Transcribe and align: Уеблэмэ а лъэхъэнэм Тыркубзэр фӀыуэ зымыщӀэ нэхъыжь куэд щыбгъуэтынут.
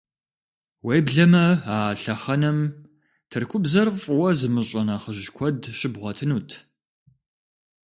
Уеблэмэ 0.85 1.45
а 1.75 1.77
лъэхъэнэм 2.01 2.59
Тыркубзэр 3.29 3.87
фӀыуэ 4.01 4.29
зымыщӀэ 4.39 4.81
нэхъыжь 4.87 5.27
куэд 5.35 5.59
щыбгъуэтынут. 5.77 6.49